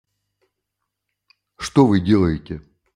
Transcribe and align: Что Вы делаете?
Что 1.59 1.85
Вы 1.85 1.99
делаете? 2.01 2.63